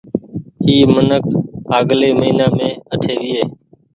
[0.65, 1.25] اي منک
[1.77, 3.43] آگلي مهينآ مين اٺي ويئي۔